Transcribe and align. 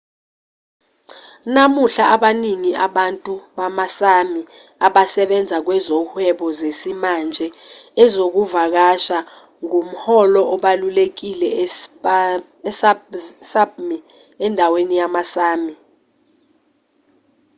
namuhla 1.53 2.03
abaningi 2.15 2.71
abantu 2.87 3.33
bama-sámi 3.57 4.41
abasebenza 4.87 5.57
kwezohwebo 5.65 6.45
zesimanje. 6.59 7.47
ezokuvakasha 8.03 9.17
ngumholo 9.63 10.41
obalulekile 10.53 11.49
e-sápmi 11.63 13.97
endaweni 14.45 14.93
yama-sámi 15.01 15.73